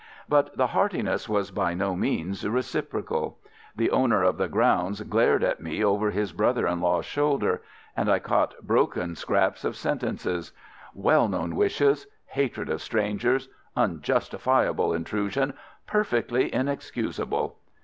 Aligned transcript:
But 0.27 0.57
the 0.57 0.65
heartiness 0.65 1.29
was 1.29 1.51
by 1.51 1.75
no 1.75 1.95
means 1.95 2.43
reciprocal. 2.47 3.37
The 3.75 3.91
owner 3.91 4.23
of 4.23 4.37
the 4.39 4.47
grounds 4.47 4.99
glared 5.03 5.43
at 5.43 5.61
me 5.61 5.85
over 5.85 6.09
his 6.09 6.33
brother 6.33 6.65
in 6.65 6.81
law's 6.81 7.05
shoulder, 7.05 7.61
and 7.95 8.09
I 8.09 8.17
caught 8.17 8.63
broken 8.65 9.13
scraps 9.15 9.63
of 9.63 9.75
sentences—"well 9.75 11.27
known 11.27 11.55
wishes... 11.55 12.07
hatred 12.25 12.67
of 12.71 12.81
strangers... 12.81 13.47
unjustifiable 13.77 14.91
intrusion... 14.91 15.53
perfectly 15.85 16.51
inexcusable." 16.51 17.57